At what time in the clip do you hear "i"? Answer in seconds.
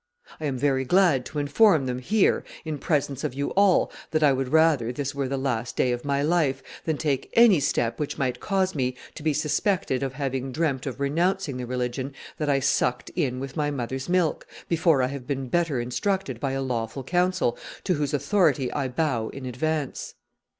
0.39-0.45, 4.23-4.33, 12.49-12.59, 15.03-15.07, 18.73-18.87